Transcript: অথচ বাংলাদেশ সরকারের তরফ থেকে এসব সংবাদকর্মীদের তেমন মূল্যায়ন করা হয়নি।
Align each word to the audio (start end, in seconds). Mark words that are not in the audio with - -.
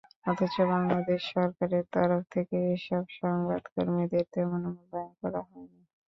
অথচ 0.25 0.55
বাংলাদেশ 0.71 1.21
সরকারের 1.33 1.85
তরফ 1.93 2.21
থেকে 2.31 2.57
এসব 2.75 3.03
সংবাদকর্মীদের 3.19 4.25
তেমন 4.33 4.61
মূল্যায়ন 4.67 5.13
করা 5.21 5.41
হয়নি। 5.43 5.79